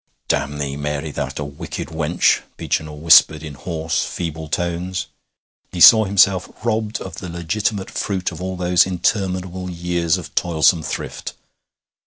[0.29, 1.11] 'Damn thee, Mary!
[1.11, 5.05] thou'rt a wicked wench,' Beechinor whispered in hoarse, feeble tones.
[5.71, 10.81] He saw himself robbed of the legitimate fruit of all those interminable years of toilsome
[10.81, 11.33] thrift.